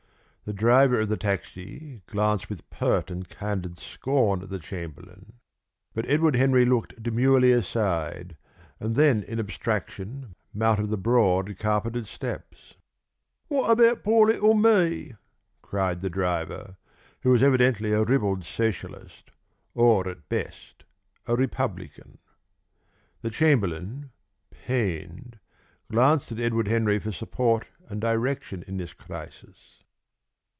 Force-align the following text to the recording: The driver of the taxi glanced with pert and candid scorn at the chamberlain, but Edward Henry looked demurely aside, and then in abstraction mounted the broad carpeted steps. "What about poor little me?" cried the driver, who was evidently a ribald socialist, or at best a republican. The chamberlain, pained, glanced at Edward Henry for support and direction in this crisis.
The 0.43 0.53
driver 0.57 0.99
of 0.99 1.07
the 1.07 1.15
taxi 1.17 2.01
glanced 2.07 2.49
with 2.49 2.69
pert 2.69 3.09
and 3.09 3.29
candid 3.29 3.77
scorn 3.77 4.41
at 4.41 4.49
the 4.49 4.59
chamberlain, 4.59 5.33
but 5.93 6.05
Edward 6.09 6.35
Henry 6.35 6.65
looked 6.65 7.01
demurely 7.01 7.53
aside, 7.53 8.35
and 8.77 8.95
then 8.97 9.23
in 9.23 9.39
abstraction 9.39 10.35
mounted 10.53 10.87
the 10.87 10.97
broad 10.97 11.57
carpeted 11.57 12.05
steps. 12.05 12.73
"What 13.47 13.69
about 13.69 14.03
poor 14.03 14.27
little 14.27 14.53
me?" 14.55 15.13
cried 15.61 16.01
the 16.01 16.09
driver, 16.09 16.75
who 17.21 17.29
was 17.29 17.43
evidently 17.43 17.93
a 17.93 18.03
ribald 18.03 18.43
socialist, 18.43 19.31
or 19.73 20.09
at 20.09 20.27
best 20.27 20.83
a 21.27 21.35
republican. 21.35 22.17
The 23.21 23.29
chamberlain, 23.29 24.09
pained, 24.49 25.39
glanced 25.89 26.29
at 26.33 26.39
Edward 26.41 26.67
Henry 26.67 26.99
for 26.99 27.13
support 27.13 27.67
and 27.87 28.01
direction 28.01 28.63
in 28.67 28.75
this 28.77 28.91
crisis. 28.91 29.77